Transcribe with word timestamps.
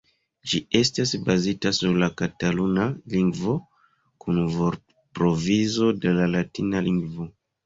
Ĝi 0.51 0.59
estas 0.77 1.11
bazita 1.25 1.71
sur 1.79 1.99
la 2.03 2.09
kataluna 2.21 2.87
lingvo 3.17 3.53
kun 4.25 4.41
vortprovizo 4.55 5.93
de 6.07 6.17
la 6.19 6.27
latina 6.39 6.83
lingvo. 6.91 7.31